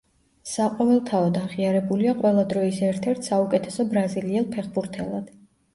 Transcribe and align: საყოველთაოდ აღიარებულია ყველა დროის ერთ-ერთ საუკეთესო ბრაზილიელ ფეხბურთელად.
საყოველთაოდ 0.51 1.37
აღიარებულია 1.41 2.15
ყველა 2.23 2.47
დროის 2.55 2.81
ერთ-ერთ 2.89 3.31
საუკეთესო 3.33 3.87
ბრაზილიელ 3.95 4.53
ფეხბურთელად. 4.59 5.33